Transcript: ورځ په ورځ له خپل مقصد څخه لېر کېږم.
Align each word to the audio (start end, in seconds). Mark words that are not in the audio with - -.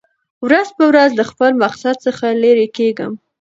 ورځ 0.45 0.67
په 0.77 0.83
ورځ 0.91 1.11
له 1.19 1.23
خپل 1.31 1.51
مقصد 1.63 1.95
څخه 2.05 2.25
لېر 2.43 2.59
کېږم. 2.77 3.11